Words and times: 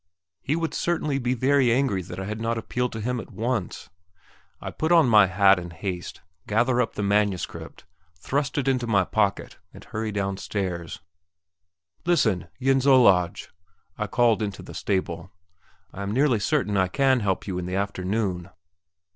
He 0.41 0.55
would 0.55 0.73
certainly 0.73 1.19
be 1.19 1.35
very 1.35 1.71
angry 1.71 2.01
that 2.01 2.19
I 2.19 2.25
had 2.25 2.41
not 2.41 2.57
appealed 2.57 2.91
to 2.93 3.01
him 3.01 3.19
at 3.19 3.29
once. 3.31 3.91
I 4.59 4.71
put 4.71 4.91
on 4.91 5.07
my 5.07 5.27
hat 5.27 5.59
in 5.59 5.69
haste, 5.69 6.21
gather 6.47 6.81
up 6.81 6.95
the 6.95 7.03
manuscript, 7.03 7.85
thrust 8.15 8.57
it 8.57 8.67
into 8.67 8.87
my 8.87 9.03
pocket, 9.03 9.59
and 9.75 9.83
hurry 9.83 10.11
downstairs. 10.11 11.01
"Listen, 12.03 12.47
Jens 12.59 12.87
Olaj!" 12.87 13.49
I 13.95 14.07
called 14.07 14.41
into 14.41 14.63
the 14.63 14.73
stable, 14.73 15.29
"I 15.93 16.01
am 16.01 16.11
nearly 16.13 16.39
certain 16.39 16.77
I 16.77 16.87
can 16.87 17.19
help 17.19 17.45
you 17.47 17.59
in 17.59 17.67
the 17.67 17.75
afternoon." 17.75 18.49